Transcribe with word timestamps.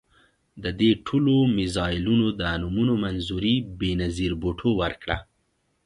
د 0.63 0.65
دې 0.79 0.91
ټولو 1.05 1.35
میزایلونو 1.57 2.27
د 2.39 2.41
نومونو 2.61 2.93
منظوري 3.03 3.55
بېنظیر 3.79 4.31
بوټو 4.41 4.69
ورکړه. 4.81 5.17